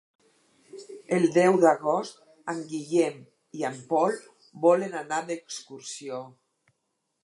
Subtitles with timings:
[1.17, 2.17] El deu d'agost
[2.55, 3.21] en Guillem
[3.61, 4.21] i en Pol
[4.69, 6.25] volen anar d'excursió.